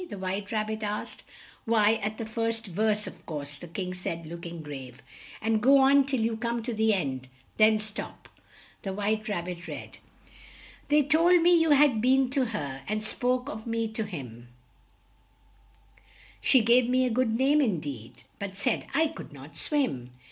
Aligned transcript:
the 0.09 0.17
White 0.17 0.51
Rab 0.51 0.65
bit 0.65 0.81
asked. 0.81 1.21
"Why 1.65 1.93
at 2.01 2.17
the 2.17 2.25
first 2.25 2.65
verse, 2.65 3.05
of 3.05 3.23
course," 3.27 3.59
the 3.59 3.67
King 3.67 3.93
said 3.93 4.25
look 4.25 4.47
ing 4.47 4.53
quite 4.53 4.63
grave, 4.63 5.03
"and 5.43 5.61
go 5.61 5.77
on 5.77 6.07
till 6.07 6.19
you 6.21 6.37
come 6.37 6.63
to 6.63 6.73
the 6.73 6.91
end; 6.91 7.27
then 7.57 7.77
stop." 7.77 8.27
The 8.81 8.93
White 8.93 9.29
Rab 9.29 9.45
bit 9.45 9.67
read: 9.67 9.99
"They 10.87 11.03
told 11.03 11.43
me 11.43 11.55
you 11.55 11.69
had 11.69 12.01
been 12.01 12.31
to 12.31 12.45
her, 12.45 12.81
And 12.87 13.03
spoke 13.03 13.47
of 13.47 13.67
me 13.67 13.87
to 13.89 14.03
him: 14.03 14.47
She 16.41 16.61
gave 16.61 16.89
me 16.89 17.05
a 17.05 17.11
good 17.11 17.37
name, 17.37 17.61
in 17.61 17.79
deed, 17.79 18.23
But 18.39 18.57
said 18.57 18.87
I 18.95 19.05
could 19.05 19.31
not 19.31 19.55
swim. 19.55 20.09